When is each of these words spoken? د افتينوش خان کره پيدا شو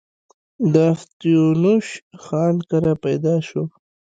د 0.73 0.75
افتينوش 0.93 1.87
خان 2.23 2.55
کره 2.69 2.93
پيدا 3.05 3.35
شو 3.47 3.63